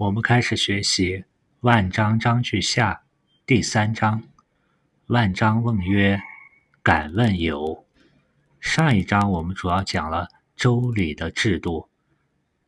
[0.00, 1.18] 我们开始学习
[1.60, 2.94] 《万章章句下》
[3.44, 4.22] 第三章。
[5.08, 6.18] 万章问曰
[6.82, 7.84] ：“敢问有？”
[8.60, 11.90] 上一章我们主要讲了周礼的制度，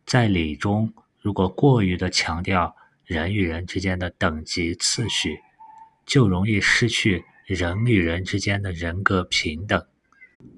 [0.04, 0.92] 在礼中，
[1.22, 2.76] 如果过于的强调
[3.06, 5.40] 人与人之间的等级次序，
[6.04, 9.82] 就容易失去人与人之间的人格平等。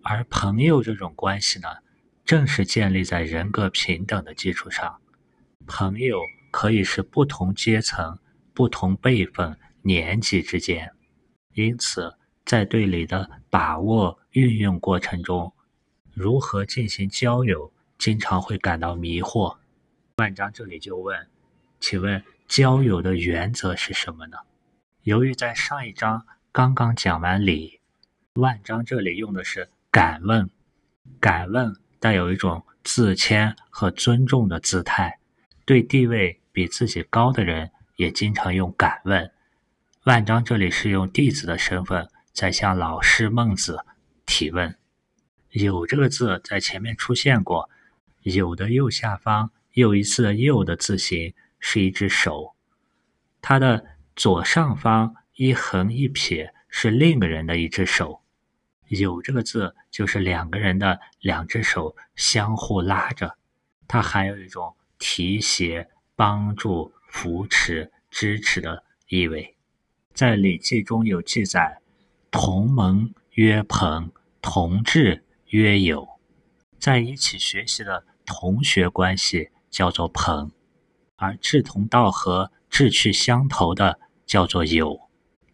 [0.02, 1.68] 而朋友这种关系呢，
[2.24, 5.00] 正是建立在人格平等的基础上。
[5.68, 6.18] 朋友
[6.56, 8.16] 可以是不同阶层、
[8.52, 10.92] 不同辈分、年纪之间，
[11.54, 12.16] 因此
[12.46, 15.52] 在对礼的把握、运用过程中，
[16.12, 19.56] 如何进行交友，经常会感到迷惑。
[20.18, 21.26] 万章这里就问
[21.80, 24.36] ：“请问交友的原则是什么呢？”
[25.02, 27.80] 由于在上一章刚刚讲完礼，
[28.34, 30.48] 万章这里用的是敢问，
[31.18, 35.18] 敢问带有一种自谦和尊重的姿态。
[35.66, 39.32] 对地位比自己高的人，也经常用敢问。
[40.04, 43.84] 万章这里是用弟子的身份在向老师孟子
[44.24, 44.78] 提问。
[45.50, 47.68] 有这个字在前面出现过，
[48.22, 52.54] 有的右下方又一次右的字形是一只手，
[53.42, 58.22] 它的左上方一横一撇是另一个人的一只手。
[58.86, 63.36] 有这个字就是两个人的两只手相互拉着，
[63.88, 64.76] 它还有一种。
[64.96, 69.56] 提携、帮助、扶持、支持的意味，
[70.12, 71.80] 在《礼记》中有记载
[72.30, 76.08] ：“同盟曰朋，同志曰友。”
[76.78, 80.50] 在一起学习的同学关系叫做朋，
[81.16, 85.00] 而志同道合、志趣相投的叫做友。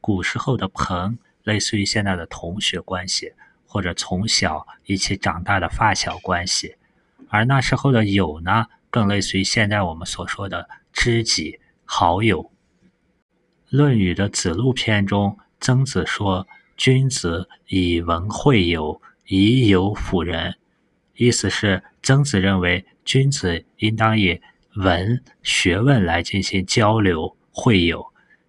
[0.01, 3.33] 古时候的朋，类似于现在的同学关系，
[3.65, 6.77] 或者从小一起长大的发小关系；
[7.29, 8.67] 而那时候的友呢？
[8.91, 12.43] 更类似于现在我们所说的知己好友。
[13.69, 20.57] 《论语》的子路篇中，曾子说：“君子以文会友，以友辅仁。”
[21.15, 24.41] 意思是，曾子认为君子应当以
[24.75, 28.05] 文学问来进行交流会友，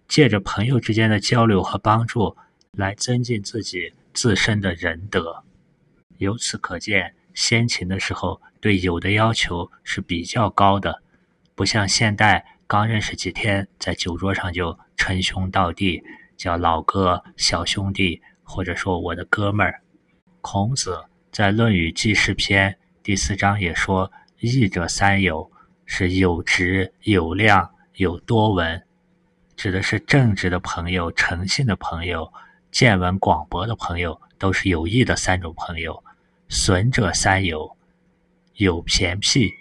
[0.08, 2.36] 借着朋友之间的交流和帮助，
[2.72, 5.44] 来增进自己自身的仁德。
[6.18, 7.14] 由此可见。
[7.34, 11.02] 先秦的时候，对友的要求是比较高的，
[11.56, 16.00] 不像现代刚认识几天，在酒桌上就称兄道弟，
[16.36, 19.82] 叫老哥、小兄弟，或者说我的哥们儿。
[20.40, 22.70] 孔子在《论语记事篇》
[23.02, 25.50] 第四章也说：“义者三友，
[25.84, 28.80] 是有直、有量、有多闻。”
[29.56, 32.32] 指的是正直的朋友、诚信的朋友、
[32.70, 36.04] 见闻广博的朋友，都是有益的三种朋友。
[36.48, 37.76] 损者三有：
[38.62, 39.52] 有偏僻，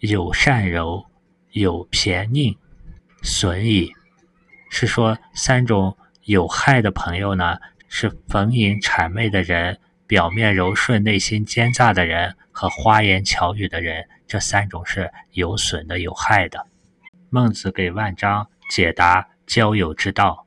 [0.00, 1.06] 有善柔，
[1.52, 2.54] 有偏佞。
[3.22, 3.90] 损矣，
[4.68, 7.56] 是说三种有害的朋友呢，
[7.88, 14.06] 是逢迎谄媚的人，表面柔顺，内心奸诈的人，和花言巧语的人。
[14.26, 16.66] 这三种是有损的、有害的。
[17.30, 20.46] 孟子给万章解答交友之道。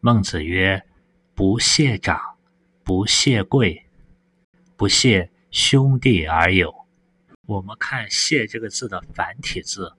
[0.00, 0.82] 孟子曰
[1.36, 2.18] ：“不谢长，
[2.82, 3.86] 不谢贵，
[4.76, 6.74] 不谢。”兄弟而友，
[7.46, 9.92] 我们看“谢”这个字的繁体字，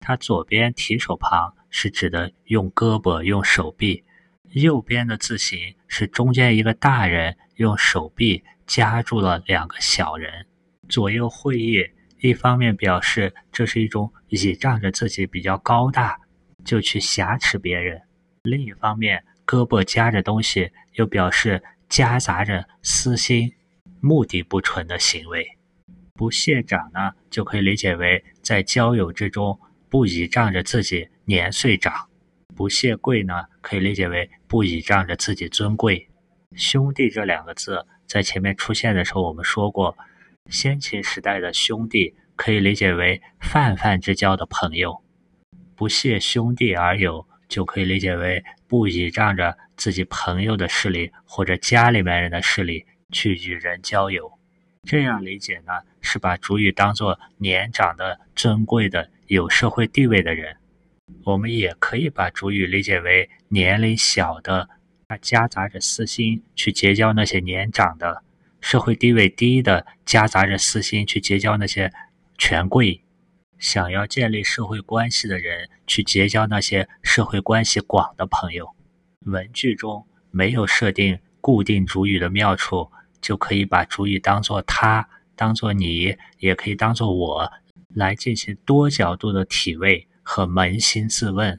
[0.00, 4.02] 它左边提手旁是指的用胳膊、用手臂；
[4.50, 10.46] 右边的字形是中间一个大人用手臂夹住了两个小人，
[10.88, 11.84] 左右会意。
[12.20, 16.18] 一方面表示这是一种倚仗着自己比较高大
[16.64, 17.98] 就去挟持别人；
[18.42, 23.52] 另一方面，胳膊夹着东西又表示夹杂着私心。
[24.00, 25.46] 目的不纯的行为，
[26.16, 29.58] 不谢长呢，就可以理解为在交友之中
[29.88, 32.08] 不倚仗着自己年岁长；
[32.54, 36.08] 不谢贵呢，可以理解为不倚仗着自己尊贵。
[36.54, 39.96] 兄弟这两个字在前面出现的时候，我们说过，
[40.48, 45.02] 先秦时代的兄弟可以理解为泛泛之交的朋友；
[45.74, 52.86] 不谢兄弟而友，就可以理解为不倚仗着自己朋友的势力或者家里面人的势力。
[53.12, 54.33] 去与人交友，
[54.84, 60.56] 这样理解呢，是把主语当作年长的、尊贵的、有社会地位的人。
[61.24, 64.68] 我们也可以把主语理解为年龄小的，
[65.08, 68.22] 他夹杂着私心去结交那些年长的、
[68.60, 71.92] 社会地位低的，夹杂着私心去结交那些
[72.36, 73.02] 权贵。
[73.58, 78.74] 想要建立社会关系的人，去结交那些社会关系广的朋友。
[79.24, 82.90] 文句中没有设定固定主语的妙处。
[83.24, 87.50] 就可以把主语当做他，当做你，也可以当做我，
[87.94, 91.58] 来进行多角度的体味和扪心自问。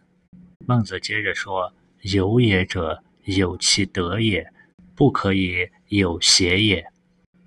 [0.68, 1.74] 孟子接着说
[2.14, 4.48] ：“有也者，有其德也，
[4.94, 6.86] 不可以有邪也。”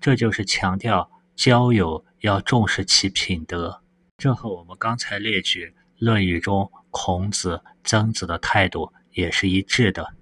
[0.02, 3.80] 这就是强调交友要重视其品德。
[4.16, 5.66] 这和我们刚才列举
[5.98, 10.12] 《论语》中孔子、曾子的态度也是一致的。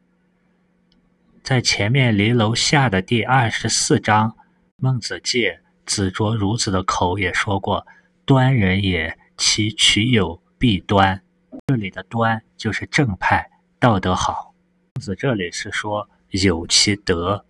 [1.46, 4.34] 在前面离楼下的第二十四章，
[4.78, 7.87] 孟子借子卓孺子的口也说过
[8.26, 11.22] ：“端人也，其取有必端。”
[11.69, 13.48] 这里的“端”就是正派、
[13.78, 14.56] 道德好。
[14.96, 17.46] 孟子这里是说有其德。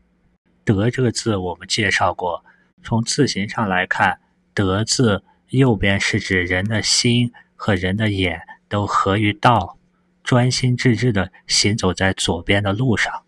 [0.62, 2.44] 德这个字我们介绍过，
[2.82, 4.20] 从字形上来看
[4.52, 9.78] ，“德”字右边是指人的心和人的眼都合于道，
[10.22, 13.22] 专心致志地行走在左边的路上。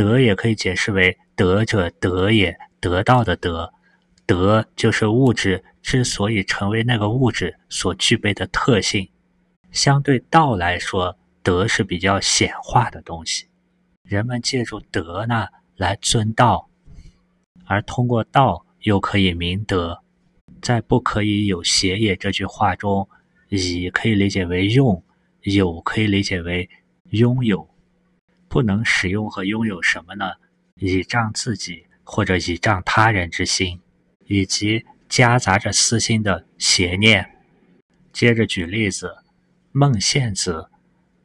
[0.00, 3.70] 德也可以解释为德者得也，得到的德。
[4.24, 9.10] 德就是物质之所以成为那个物质所具备的特性。
[9.72, 13.48] 相对道来说，德是比较显化的东西。
[14.02, 16.70] 人们借助德呢来尊道，
[17.66, 20.00] 而通过道又可以明德。
[20.62, 23.06] 在“不可以有邪也”这句话中，
[23.50, 25.04] 以可以理解为用，
[25.42, 26.70] 有可以理解为
[27.10, 27.68] 拥有。
[28.50, 30.32] 不能使用和拥有什么呢？
[30.74, 33.80] 倚仗自己或者倚仗他人之心，
[34.26, 37.30] 以及夹杂着私心的邪念。
[38.12, 39.18] 接着举例子：
[39.70, 40.68] 孟献子，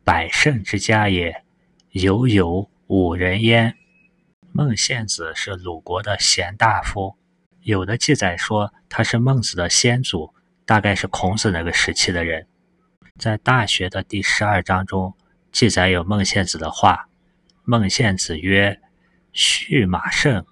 [0.04, 1.44] 百胜之家也，
[1.90, 3.76] 犹有五人焉。
[4.52, 7.16] 孟献子是鲁国的贤大夫，
[7.62, 10.32] 有的记载说他是孟子的先祖，
[10.64, 12.46] 大概是孔子那个时期的人。
[13.18, 15.16] 在《大学》的第十二章中
[15.52, 17.10] 记载有孟献子的话。
[17.68, 18.80] 孟献子曰
[19.34, 20.46] ：“畜马胜，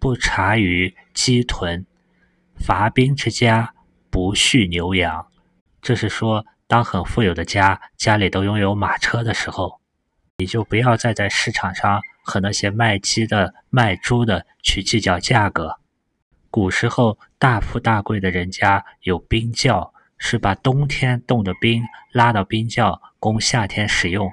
[0.00, 1.84] 不察于鸡豚；
[2.56, 3.72] 伐兵之家，
[4.10, 5.28] 不畜牛羊。”
[5.80, 9.80] 这是说，当很富有的家家里都拥有马车的时候，
[10.38, 15.78] 你就不要再在市场上和那些卖鸡的、卖猪的去计较价格。
[16.50, 24.28] 古时候，大富大贵的人家有冰窖，是把冬天冻的冰拉到冰窖，供夏天使用。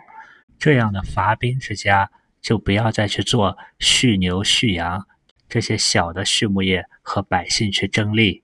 [0.57, 2.09] 这样的伐兵之家。
[2.43, 5.07] 就不要再去做畜牛、畜羊
[5.49, 8.43] 这些小的畜牧业和百姓去争利。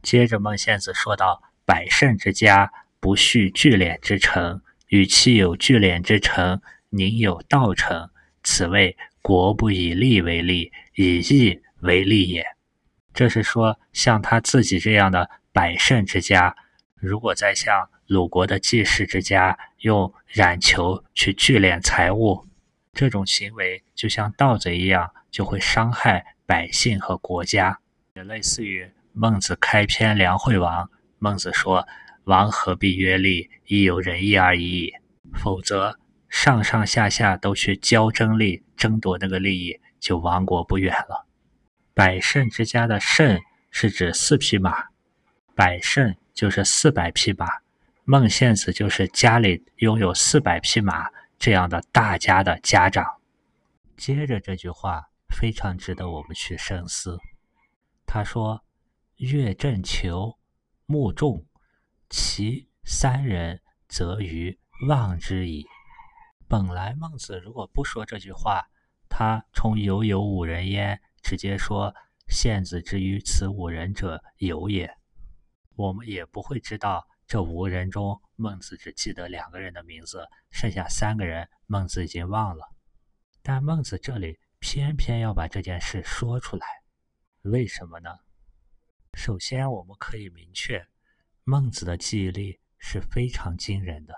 [0.00, 4.62] 接着，孟献子说道：“百胜之家，不畜聚敛之城。
[4.86, 6.60] 与其有聚敛之城，
[6.90, 8.10] 宁有道臣？
[8.42, 12.44] 此谓国不以利为利，以义为利也。”
[13.14, 16.54] 这是说，像他自己这样的百胜之家，
[16.94, 22.46] 如果再像鲁国的季氏之家，用冉求去聚敛财物。
[22.92, 27.80] 这种行为就像盗贼一样，就会伤害百姓和国家，
[28.14, 30.90] 也类似于孟子开篇梁惠王。
[31.18, 31.86] 孟子说
[32.24, 33.48] ：“王何必约利？
[33.66, 34.92] 亦有仁义而已矣。
[35.32, 35.98] 否则，
[36.28, 41.26] 上上下下都去交争利，争夺那个利益，就亡国不远了。”
[41.94, 43.40] 百胜之家的胜
[43.70, 44.88] 是指四匹马，
[45.54, 47.48] 百胜就是四百匹马。
[48.04, 51.06] 孟献子就是家里拥有四百匹马。
[51.42, 53.20] 这样的大家的家长，
[53.96, 57.18] 接着这句话非常值得我们去深思。
[58.06, 58.62] 他说
[59.18, 60.38] ：“乐正求，
[60.86, 61.44] 目众，
[62.08, 64.56] 其三人，则于
[64.86, 65.66] 望之矣。”
[66.46, 68.68] 本来孟子如果不说这句话，
[69.08, 71.92] 他从“有有五人焉”直接说
[72.30, 74.96] “献子之于此五人者有也”，
[75.74, 77.08] 我们也不会知道。
[77.32, 82.68] 这五个人中，孟子只记得两个人的名字，剩下三个人孟子已经忘了。
[83.42, 86.66] 但孟子这里偏偏要把这件事说出来，
[87.40, 88.10] 为什么呢？
[89.14, 90.86] 首先，我们可以明确，
[91.44, 94.12] 孟子的记忆力是非常惊人的。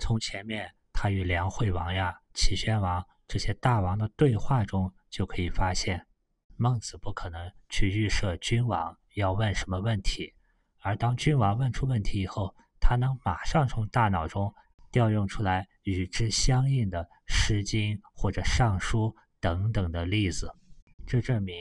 [0.00, 6.08] 从前面他与梁惠王呀、齐宣王这些大王的对话中就可以发现，
[6.56, 10.34] 孟子不可能去预设君王要问什么问题。
[10.82, 14.52] 而当君王问出问题以后，他能马上从大脑中
[14.90, 19.06] 调用出来与之相应的《诗经》或者《尚书》
[19.40, 20.52] 等等的例子，
[21.06, 21.54] 这证明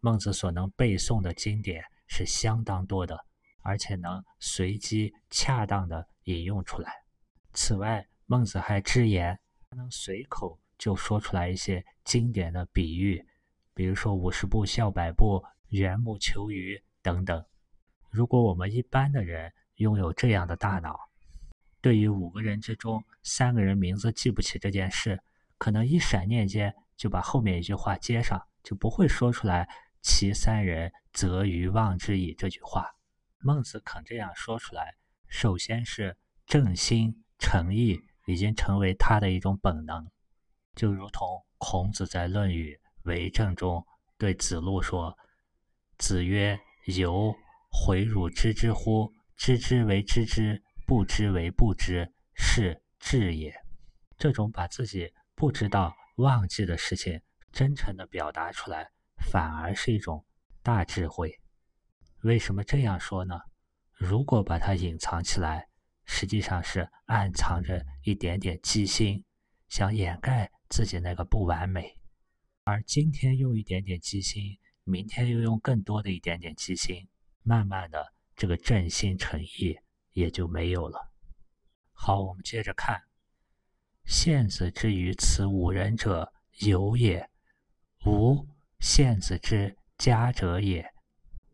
[0.00, 3.18] 孟子所能背诵的经典是相当多的，
[3.62, 6.92] 而且能随机恰当的引用出来。
[7.52, 9.38] 此外，孟子还直言，
[9.70, 13.26] 他能随口就说出来一些经典的比喻，
[13.74, 17.44] 比如说“五十步笑百步”“缘木求鱼”等等。
[18.10, 20.98] 如果我们一般的人拥有这样的大脑，
[21.80, 25.20] 对于五个人之中三个人名字记不起这件事，
[25.58, 29.68] 可能一闪念间就把后面一句话接上，就不会说出来
[30.02, 32.86] “其三人，则于忘之矣”这句话。
[33.40, 34.94] 孟子肯这样说出来，
[35.28, 40.10] 首先是正心诚意已经成为他的一种本能，
[40.74, 43.86] 就如同孔子在《论语为政》中
[44.16, 45.16] 对子路说
[45.98, 46.58] ：“子曰
[46.96, 47.32] ：‘由
[47.80, 49.12] 回汝知之乎？
[49.36, 53.54] 知之为知之，不知为不知，是智也。’”
[54.18, 57.20] 这种把自己不知道、忘记的事情
[57.52, 58.90] 真诚地表达出来，
[59.30, 60.26] 反而是一种
[60.60, 61.38] 大智慧。
[62.22, 63.38] 为什么这样说呢？
[63.92, 65.68] 如果把它隐藏起来，
[66.04, 69.24] 实际上是暗藏着一点点机心，
[69.68, 71.94] 想掩盖自己那个不完美。
[72.64, 77.08] 而今天用一点点机心，明天又用更多的一点点机心，
[77.48, 79.74] 慢慢的，这个正心诚意
[80.12, 81.10] 也就没有了。
[81.92, 83.00] 好，我们接着看。
[84.04, 87.30] 献子之于此五人者有也，
[88.04, 88.46] 无
[88.80, 90.92] 献子之家者也。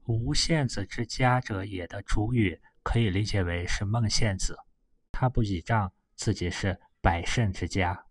[0.06, 4.58] 无献子之家者也的主语可以理解为是孟献子，
[5.12, 8.04] 他不倚仗自己是百胜之家。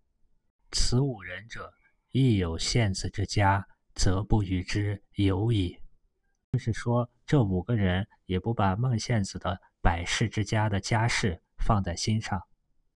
[0.72, 1.70] 此五人者
[2.12, 5.78] 亦有献子之家，则不与之有矣。
[6.54, 12.40] 就是说，这五个人也不把孟献子的百世之家的家世放在心上，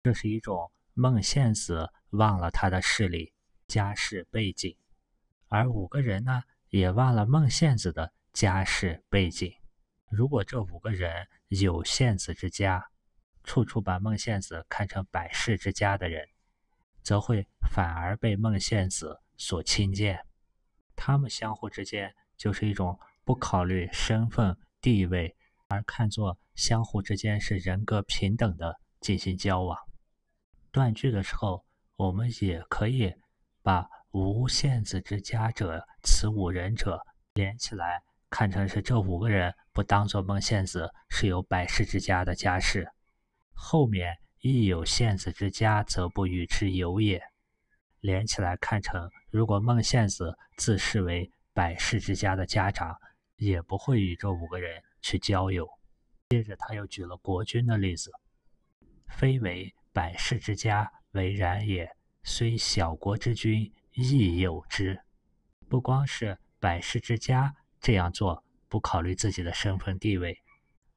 [0.04, 0.70] 这是一种。
[0.94, 3.32] 孟献子忘了他的势力、
[3.66, 4.76] 家世背景，
[5.48, 9.54] 而五个人呢，也忘了孟献子的家世背景。
[10.10, 12.86] 如果这五个人有献子之家，
[13.46, 16.28] 处处把孟献子看成百世之家的人，
[17.02, 20.26] 则会反而被孟献子所轻贱。
[20.94, 25.36] 他们相互之间就是一种不考虑身份地位，
[25.67, 29.77] 而看作相互之间是人格平等的进行交往。
[30.72, 31.65] 断句的时候，
[31.96, 33.13] 我们也可以
[33.63, 37.01] 把“无献子之家者，此五人者”
[37.34, 42.88] 连起来，看成是这五个人不当做孟献子是有百世之家的家世。
[43.53, 47.24] 后面亦有献子之家，则不与之有也，
[48.01, 52.96] 连起来看成如果孟献子自视为百世之家的家长，
[53.38, 55.68] 也不会与这五个人去交友。
[56.30, 58.12] 接着他又举了国君的例子，
[59.08, 59.74] 非为。
[59.96, 61.89] 百世之家为然也，
[62.22, 65.00] 虽小国之君亦有之。
[65.70, 70.38] 不光是百世之家这样做，不考虑自己的身份地位，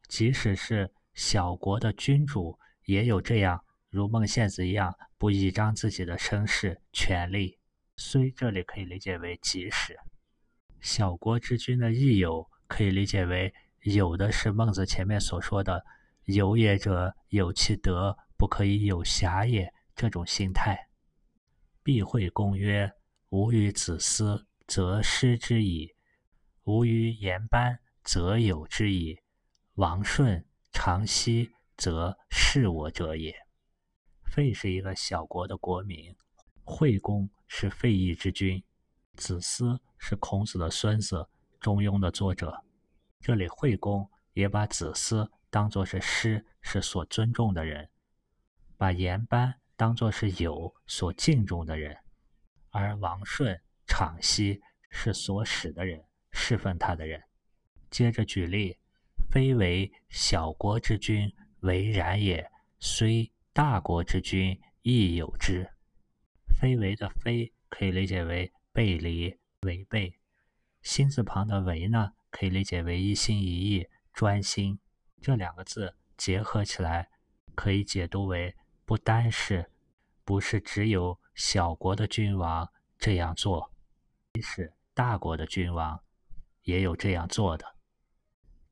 [0.08, 7.56] 即使是小国的君主，也有这样，如孟献子一样，不倚仗自己的身世权力。
[7.96, 9.96] 虽这里可以理解为即使，
[10.80, 15.84] 小国之君的益友，可以理解为有的是孟子前面所说的
[16.24, 18.16] 有也者，有其德。
[18.36, 19.74] 不可以有瑕也。
[19.96, 20.90] 这种心态，
[21.82, 22.92] 必会公曰
[23.30, 25.88] ：“吾与子思，则失之矣；
[26.62, 29.18] 吾与言班，则有之矣。
[29.74, 33.34] 王顺、长息，则是我者也。”
[34.22, 36.14] 费是一个小国的国名，
[36.62, 38.62] 惠公是费邑之君，
[39.16, 41.16] 子思是孔子的孙子，
[41.60, 42.64] 《中庸》的作者。
[43.20, 47.90] 这里惠公也把子思当作是师，是所尊重的人。
[48.76, 51.96] 把颜班当作是友所敬重的人，
[52.70, 57.22] 而王顺、场息是所使的人，侍奉他的人。
[57.90, 58.78] 接着举例：
[59.30, 65.68] 非为小国之君为然也，虽大国之君亦有之。
[66.60, 70.14] 非为的非可以理解为背离、违背；
[70.82, 74.78] 心字旁的为呢，可以理解为一心一意、专心。
[75.20, 77.08] 这两个字结合起来，
[77.54, 78.54] 可以解读为。
[78.84, 79.70] 不单是，
[80.24, 83.70] 不是只有小国的君王这样做，
[84.32, 86.00] 即使大国的君王
[86.62, 87.76] 也有这样做的。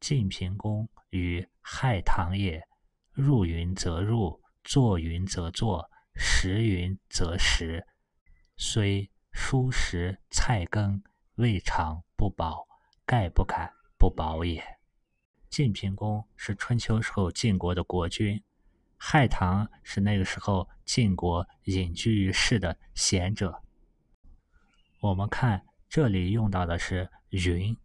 [0.01, 2.67] 晋平公与害唐也，
[3.13, 7.87] 入云则入，坐云则坐，食云则食，
[8.57, 11.01] 虽蔬食菜羹，
[11.35, 12.67] 未尝不饱，
[13.05, 14.65] 盖不敢不饱也。
[15.51, 18.43] 晋平公是春秋时候晋国的国君。
[18.97, 23.63] 害唐是那个时候晋国隐居于世的贤者。
[25.01, 27.77] 我们看这里用到的是“云”，“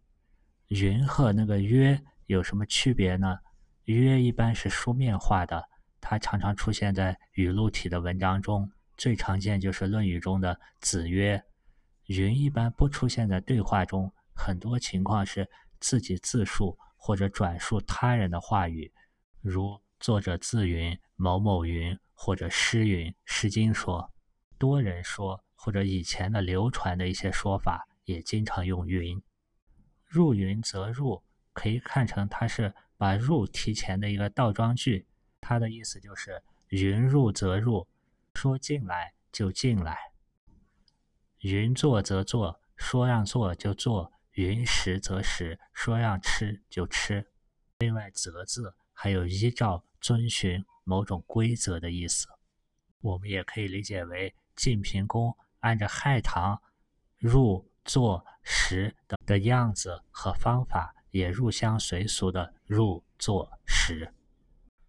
[0.68, 3.38] 云”和那个“曰”有什么区别呢
[3.84, 5.68] ？“曰”一般是书面化的，
[6.00, 11.42] 它常常出现在语录体的文章中，最常见就是《论语》中的“子曰”。
[12.06, 18.92] “云”一般不出现在对话中，很多情况是自己自述或者转述他人的话语，
[19.40, 19.76] 如。
[19.98, 24.12] 作者自云某某云，或者诗云《诗经》说，
[24.56, 29.20] 多人说，或者以前的流传的一些说法，也经常用云。
[30.06, 35.06] 入云则入，可以看成它是把入提前的一个倒装句，
[35.40, 37.86] 它的意思就是云入则入，
[38.34, 39.94] 说进来就进来；
[41.40, 47.30] 云坐则坐，说让坐就坐；云食则食，说让吃就吃。
[47.78, 52.28] 另外，“则”字还有依照、遵循某种规则的意思。
[53.00, 56.62] 我们也可以理解为晋平公按照亥堂
[57.18, 64.12] 入坐食的的样子和方法，也入乡随俗的入坐食。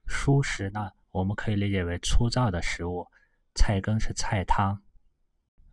[0.07, 3.07] 蔬食呢，我们可以理解为粗糙的食物，
[3.55, 4.83] 菜羹是菜汤。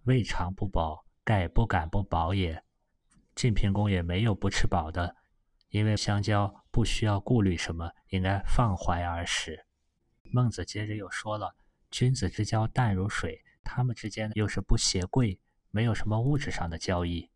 [0.05, 2.63] 未尝不饱，盖不敢不饱也。
[3.35, 5.17] 晋平公也没有不吃饱的，
[5.69, 9.67] 因为香蕉不需要顾虑什么，应该放怀而食。
[10.23, 11.57] 孟子接着又说了。
[11.91, 17.29] 君子之交淡如水，他们之间又是不携贵，没有什么物质上的交易。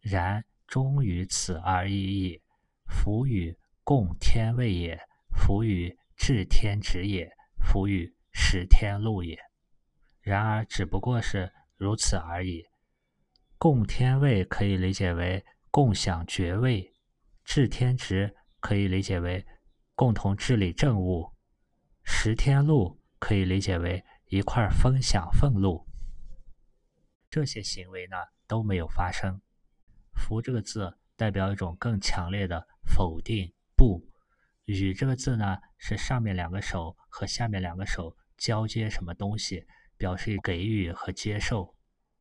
[0.00, 2.42] 然终于此而已矣。
[2.86, 5.00] 夫与共天位也，
[5.36, 9.38] 夫与治天职也，夫与识天禄也。
[10.20, 12.64] 然而只不过是如此而已。
[13.58, 16.94] 共天位可以理解为共享爵位，
[17.44, 19.46] 治天职可以理解为
[19.94, 21.32] 共同治理政务，
[22.02, 22.98] 识天路。
[23.22, 25.86] 可以理解为一块分享俸禄，
[27.28, 29.42] 这些行为呢都没有发生。
[30.14, 33.52] 夫这个字代表一种更强烈的否定。
[33.76, 34.02] 不，
[34.64, 39.66] 与这个字呢是上面两个手和下面两个手交接什么东西，
[40.00, 41.76] 表示给予和接受。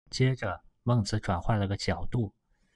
[0.09, 2.35] 接着，孟子转换了个角度：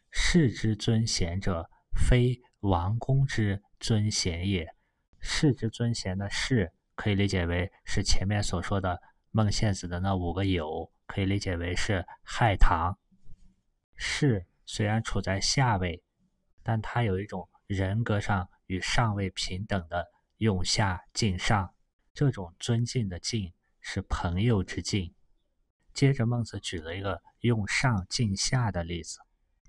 [0.09, 4.73] 士之尊贤者，非王公之尊贤也。
[5.19, 6.71] 士之尊贤的士。
[6.95, 12.99] 可以理解为是前面所说的孟献子的那五个友，可以理解为是害唐。
[13.95, 16.03] 士虽然处在下位，
[16.61, 20.05] 但他有一种人格上与上位平等的
[20.37, 21.73] 用下敬上，
[22.13, 23.51] 这种尊敬的敬
[23.83, 25.13] 是朋友之敬。
[25.93, 29.19] 接着孟子举了一个用上敬下的例子，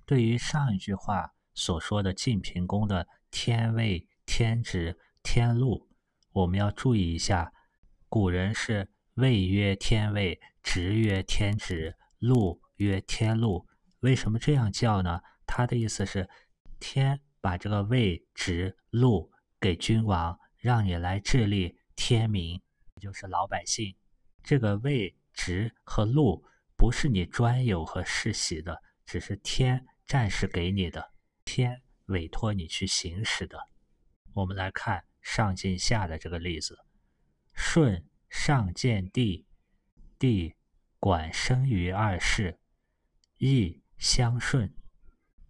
[0.07, 5.91] 对于上一句话所说的晋平公的天位、天职、天禄。
[6.33, 7.53] 我们要注意一下，
[8.09, 13.67] 古人是位曰天位，职曰天职，禄曰天禄。
[14.01, 15.21] 为什么这样叫呢？
[15.47, 16.29] 他的意思是，
[16.81, 22.61] 天把这个位、职、禄给君王，让你来治理天民，
[23.01, 23.95] 就是老百姓。
[24.45, 26.45] 这个位、职和禄
[26.77, 31.13] 不是你专有和世袭的，只是天暂时给你的，
[31.45, 33.59] 天委托你去行使的。
[34.35, 35.05] 我们来看。
[35.25, 36.79] 上进下的这个例子，
[37.55, 39.47] 舜上见帝，
[40.19, 40.55] 帝
[40.99, 42.61] 管生于二世，
[43.39, 44.77] 亦相顺，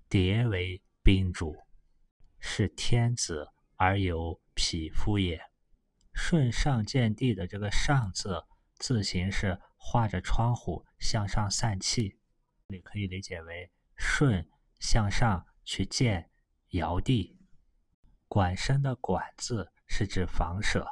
[0.08, 1.56] 迭为宾主，
[2.38, 5.40] 是天子而有匹夫也。
[6.14, 8.44] 舜上见帝的这个“上”字，
[8.78, 12.18] 字形是画着窗户向上散气，
[12.68, 16.30] 你可以理解为舜向上去见
[16.70, 17.38] 尧帝。
[18.26, 20.86] 管生的“管”字是指房舍，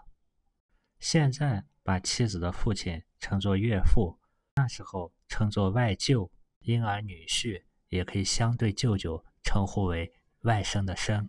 [1.01, 4.21] 现在把妻子的父亲称作岳父，
[4.55, 11.29] 那时候称作外舅，因而女婿也可以相对舅舅称呼为外甥的甥。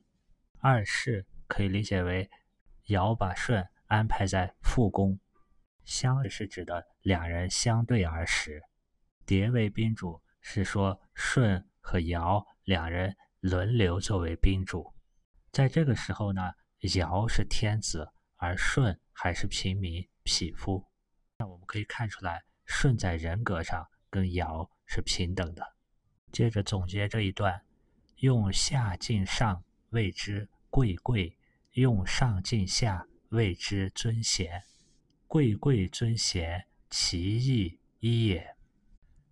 [0.60, 2.30] 二世可以理解为
[2.86, 5.20] 尧把舜安排在父宫，
[5.86, 8.62] 相是指的两人相对而食。
[9.26, 14.94] 迭为宾主是说舜和尧两人轮流作为宾主。
[15.52, 16.42] 在这个时候呢，
[16.96, 20.86] 尧是天子，而舜还是平民匹夫。
[21.38, 25.64] 那我们可以看出来，舜在人格上跟尧是平等的。
[26.32, 27.62] 接着总结这一段：
[28.18, 31.38] 用下敬上，谓之贵贵；
[31.74, 34.64] 用上敬下，谓之尊贤。
[35.34, 38.56] 贵贵尊贤，其义一也。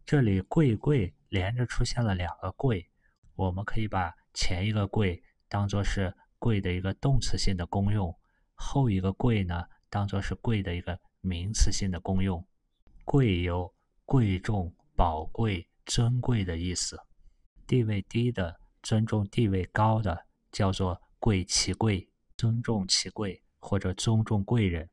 [0.04, 2.90] 这里贵贵连着出现了两个贵，
[3.36, 5.22] 我们可以把前一个贵。
[5.48, 8.18] 当做是贵的一个动词性的功用，
[8.56, 12.44] 后一个贵呢，当做是贵的一个名词性的功用。
[13.06, 13.72] 贵有
[14.04, 17.00] 贵重、宝贵、尊贵的意思。
[17.68, 24.90] 地位低的尊重地位高的，叫做贵其贵，尊重其贵或者尊重贵人。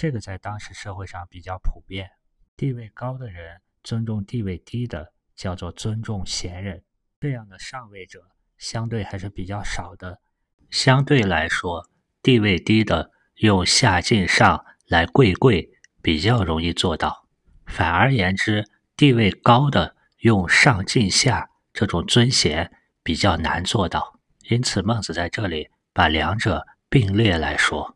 [0.00, 2.12] 这个在当时社会上比较普遍。
[2.56, 6.82] 地位高的人尊重地位低的，叫做尊重贤人。
[7.20, 8.30] 这样的上位者。
[8.56, 10.22] 相对还是比较少的。
[10.70, 11.90] 相对来说，
[12.22, 17.26] 地位低的用下敬上来贵贵比较容易做到；
[17.66, 18.64] 反而言之，
[18.96, 24.18] 地位高的用上敬下这种尊贤比较难做到。
[24.48, 27.94] 因此，孟子在这里把两者并列来说：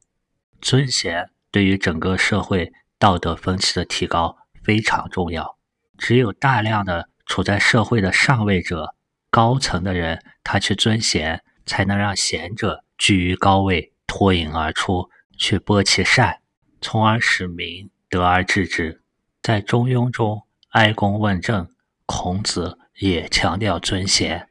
[0.60, 5.56] 尊贤对于整个社会道德风气的提高非常重要。
[5.96, 8.96] 只有大量的处在社会的上位者、
[9.30, 16.40] 高层的人，他去尊贤，才能让贤者居于高位，脱颖而出，去播其善，
[16.80, 19.00] 从而使民得而治之。
[19.40, 21.68] 在《中庸》中，哀公问政，
[22.04, 24.48] 孔子也强调尊贤。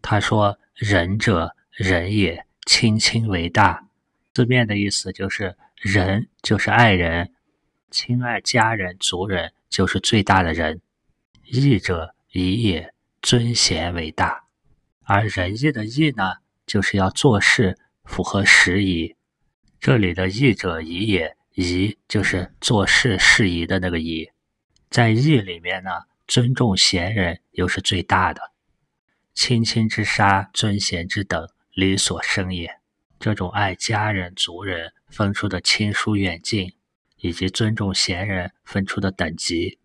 [0.00, 3.84] 他说：“仁者，仁也，亲亲为大。”
[4.32, 7.32] 字面的意思就是仁就是爱人，
[7.88, 10.80] 亲爱家人族人就是最大的人。
[11.44, 14.44] 义者，宜也，尊贤为大。
[15.04, 16.32] 而仁义的义呢，
[16.66, 19.14] 就是要做事符合时宜。
[19.78, 24.28] 这里的义者，宜也，宜就是做事适宜的那个宜。
[24.90, 25.90] 在义里面呢，
[26.26, 28.42] 尊重贤人又是最大的。
[29.32, 32.80] 亲亲之杀，尊贤之等，理所生也。
[33.20, 36.74] 这种爱家人族人分出的亲疏远近，
[37.16, 39.78] 以及尊重贤人分出的等级，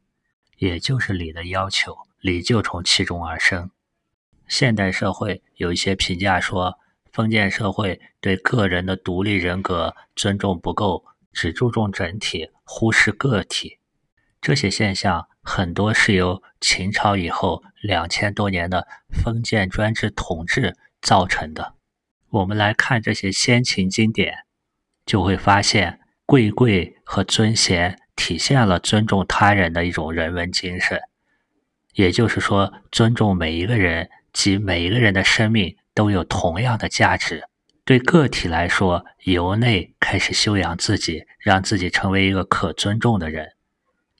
[0.57, 1.97] 也就是礼的要求。
[2.19, 3.69] 礼就从其中而生。
[4.47, 6.79] 现代社会有一些评价说，
[7.11, 13.79] 封建社会对个人的独立人格尊重不够，只注重整体，忽视个体。
[14.41, 21.75] 这些现象很多是由秦朝以后两千多年的封建专制统治造成的。
[22.29, 24.45] 我们来看这些先秦经典，
[25.05, 30.99] 就会发现贵贵和尊贤体现了尊重他人的一种人文精神。
[31.93, 37.43] 也就是说，尊重每一个人及每一个人的生命都有同样的价值。
[37.85, 43.49] 对个体来说，由内开始修养自己，让自己成为一个可尊重的人，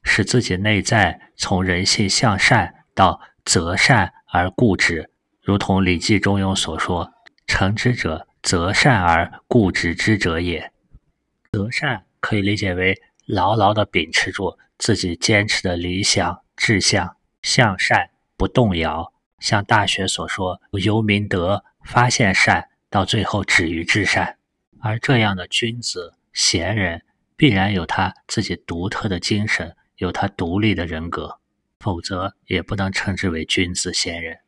[0.04, 5.10] 使自己内在从人性向善到择善而固执，
[5.42, 7.14] 如同《礼记·中庸》所说。
[7.48, 10.73] 成之者，择善而固执之者也。
[11.54, 19.14] 德善可以理解为牢牢地秉持住自己坚持的理想志向，向善不动摇。
[19.40, 24.40] 像《大学》所说：“由明德，发现善，到最后止于至善。”
[24.82, 27.04] 而这样的君子贤人，
[27.36, 31.38] 必然有他自己独特的精神，有他独立的人格，
[31.80, 34.40] 否则也不能称之为君子贤人。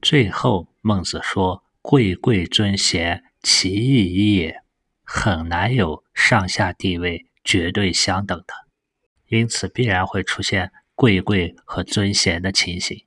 [0.00, 1.62] 最后，孟子说。
[1.80, 4.62] 贵贵尊贤，其义一也，
[5.10, 8.52] 很难有上下地位绝对相等的，
[9.28, 13.06] 因此必然会出现贵贵和尊贤的情形。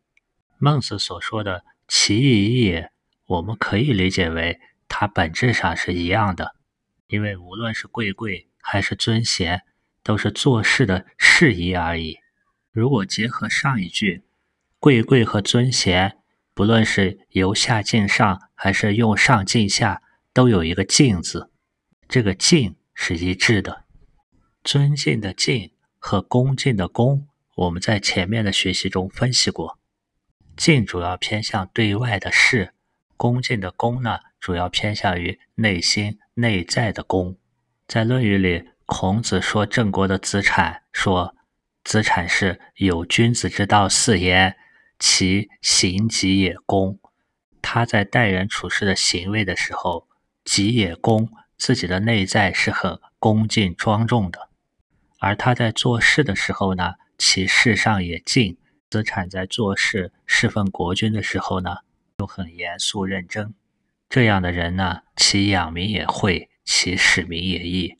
[0.57, 2.89] 孟子所说的“其义也”，
[3.27, 6.55] 我们可以理解为它本质上是一样的，
[7.05, 9.61] 因为无论是贵贵还是尊贤，
[10.01, 12.17] 都是做事的事宜而已。
[12.71, 14.23] 如果结合上一句，
[14.79, 16.17] 贵贵和尊贤。
[16.55, 20.01] 不论是由下敬上，还是用上敬下，
[20.33, 21.50] 都有一个“敬”字。
[22.11, 23.85] 这个“敬”是一致的。
[24.65, 29.79] 尊敬的“敬”和恭敬的“恭”，我们在前面的学习中分析过。
[30.57, 32.73] 敬主要偏向对外的事，
[33.15, 37.37] 恭敬的“恭”呢，主要偏向于内心内在的“恭”。
[37.87, 41.33] 在《论语》里，孔子说郑国的子产说
[41.85, 44.57] ：“子产是有君子之道四焉。”
[44.99, 46.99] 其行己也恭，
[47.61, 50.09] 他在待人处事的行为的时候，
[50.43, 51.29] 己也恭，
[51.61, 54.49] 自己的内在是很恭敬庄重的；
[55.19, 58.57] 而他在做事的时候呢，其事上也敬。
[58.89, 61.77] 子产在做事侍奉国君的时候呢，
[62.17, 63.53] 又很严肃认真。
[64.09, 67.99] 这样的人呢，其养民也惠，其使民也义。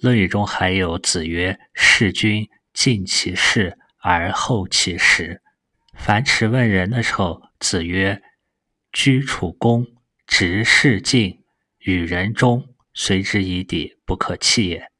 [0.00, 5.42] 论语中还有子曰：“事君敬其事而后其实。”
[5.94, 8.22] 樊迟问仁的时候，子曰
[8.90, 9.86] ：“居处恭，
[10.26, 11.41] 执事敬，
[11.84, 14.90] 与人忠，随之以礼，不可弃也。”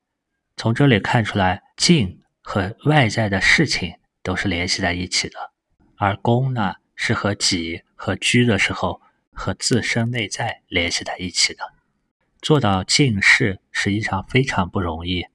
[0.57, 5.53] 从这里看出来，敬和外在的事情都是联系在一起的，
[5.97, 9.01] 而恭呢，是和己和居的时候
[9.33, 11.73] 和自身内在联系在一起的。
[12.41, 15.27] 做到敬事，实际上非常不容易。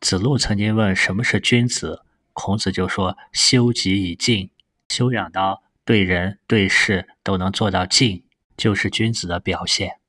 [0.00, 4.50] 子路曾经问什么是君子，孔子就说：“修己以敬。”
[4.88, 8.24] 修养到对人对事都能做到敬，
[8.56, 9.99] 就是君子的表现。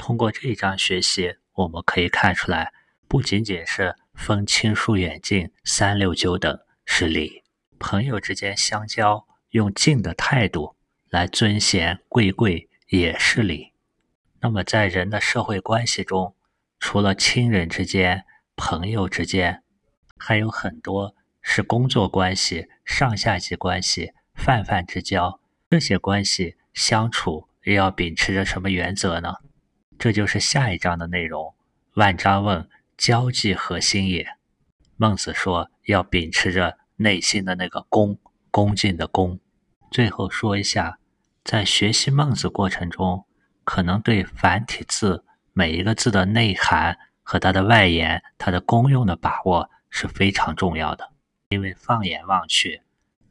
[0.00, 2.72] 通过这一章学习，我们可以看出来，
[3.06, 7.42] 不仅仅是分亲疏远近、三六九等是礼，
[7.78, 10.74] 朋友之间相交用敬的态度
[11.10, 13.74] 来尊贤贵贵也是礼。
[14.40, 16.34] 那么在人的社会关系中，
[16.78, 18.24] 除了亲人之间、
[18.56, 19.62] 朋友之间，
[20.16, 24.14] 还有很多是工作关系、上下级关系。
[24.34, 29.34] 泛泛之交，这些关系相处又要秉持着什么原则呢？
[30.00, 31.54] 这就是下一章的内容。
[31.92, 34.26] 万章问：交际核心也。
[34.96, 38.18] 孟子说要秉持着内心的那个恭，
[38.50, 39.38] 恭敬的恭。
[39.90, 40.98] 最后说一下，
[41.44, 43.26] 在学习孟子过程中，
[43.62, 51.12] 可能对繁体字每一个字的内涵和它的外延、它的功用的把握是非常重要的。
[51.50, 52.80] 因为放眼望去，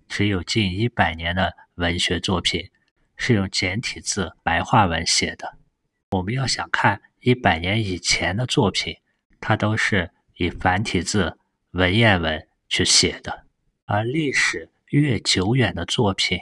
[0.08, 2.69] 只有近一百年的文学作品
[3.17, 5.58] 是用简体字白话文写的。
[6.12, 8.98] 我们要想看一百年以前的作品，
[9.39, 11.38] 它都是以繁体字
[11.72, 13.45] 文言文去写的。
[13.86, 16.39] 而历史越久远的作品，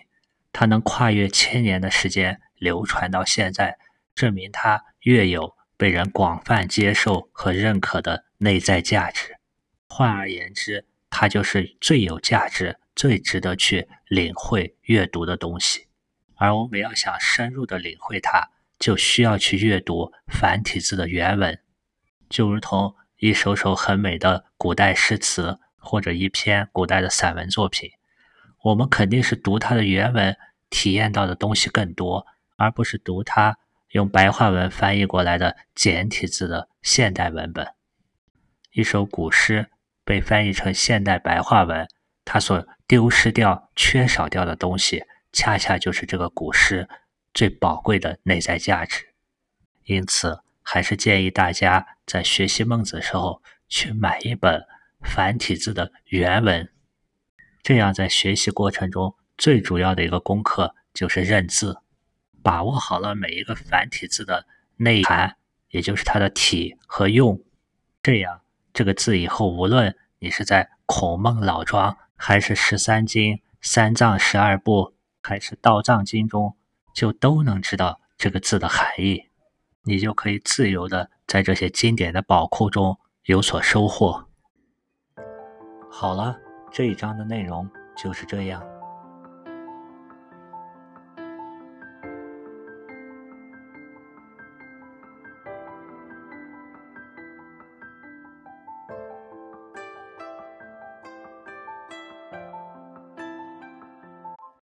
[0.53, 3.77] 它能跨越千年的时间流传到现在，
[4.15, 9.36] 证明它越有被人广泛接受和认可的内在价值。
[9.89, 15.88] 换而言之，它就是最有价值、最值得去领会阅读的东西，
[16.36, 21.59] 而我们要想深入的领会它，就需要去阅读繁体字的原文，
[22.29, 27.91] 就如同一首首很美的古代诗词或者一篇古代的散文作品，
[28.63, 30.35] 我们肯定是读它的原文，
[30.69, 33.57] 体验到的东西更多，而不是读它
[33.91, 37.67] 用白话文翻译过来的简体字的现代文本。
[38.71, 39.67] 一首古诗。
[40.07, 41.85] 被翻译成现代白话文，
[42.23, 46.87] 它所丢失掉、缺少掉的东西，恰恰就是这个古诗
[47.38, 49.13] 最宝贵的内在价值。
[49.84, 54.65] 因此，还是建议大家在学习孟子的时候，去买一本
[55.04, 56.67] 繁体字的原文。
[57.62, 61.78] 这样，在学习过程中，最主要的一个功课就是认字，
[62.41, 64.47] 把握好了每一个繁体字的
[64.78, 65.38] 内涵，
[65.69, 67.39] 也就是它的体和用，
[68.02, 68.41] 这样。
[68.73, 76.57] 这个字以后，无论你是在孔孟老庄，还是十三经、三藏十二部，还是道藏经中，
[76.97, 79.29] 就都能知道这个字的含义，
[79.83, 84.25] 你就可以自由的在这些经典的宝库中有所收获。
[85.91, 86.36] 好了，
[86.71, 88.63] 这一章的内容就是这样。